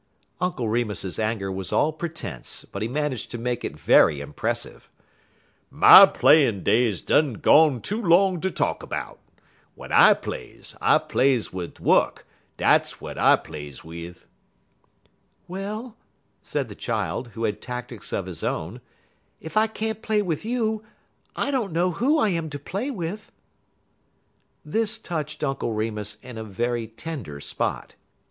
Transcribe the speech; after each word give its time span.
Uncle 0.39 0.67
Remus's 0.67 1.19
anger 1.19 1.51
was 1.51 1.71
all 1.71 1.93
pretence, 1.93 2.65
but 2.65 2.81
he 2.81 2.87
managed 2.87 3.29
to 3.29 3.37
make 3.37 3.63
it 3.63 3.77
very 3.77 4.19
impressive. 4.19 4.89
"My 5.69 6.07
playin' 6.07 6.63
days 6.63 7.03
done 7.03 7.33
gone 7.33 7.81
too 7.81 8.01
long 8.03 8.41
ter 8.41 8.49
talk 8.49 8.89
'bout. 8.89 9.19
When 9.75 9.91
I 9.91 10.15
plays, 10.15 10.75
I 10.81 10.97
plays 10.97 11.53
wid 11.53 11.77
wuk, 11.77 12.25
dat 12.57 12.91
w'at 12.97 13.19
I 13.19 13.35
plays 13.35 13.83
wid." 13.83 14.17
"Well," 15.47 15.95
said 16.41 16.67
the 16.67 16.73
child, 16.73 17.27
who 17.35 17.43
had 17.43 17.61
tactics 17.61 18.11
of 18.11 18.25
his 18.25 18.43
own, 18.43 18.81
"if 19.39 19.55
I 19.55 19.67
can't 19.67 20.01
play 20.01 20.23
with 20.23 20.43
you, 20.43 20.83
I 21.35 21.51
don't 21.51 21.71
know 21.71 21.91
who 21.91 22.17
I 22.17 22.29
am 22.29 22.49
to 22.49 22.57
play 22.57 22.89
with." 22.89 23.31
This 24.65 24.97
touched 24.97 25.43
Uncle 25.43 25.73
Remus 25.73 26.17
in 26.23 26.39
a 26.39 26.43
very 26.43 26.87
tender 26.87 27.39
spot. 27.39 27.93